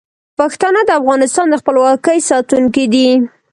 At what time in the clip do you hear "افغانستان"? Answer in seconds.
0.99-1.45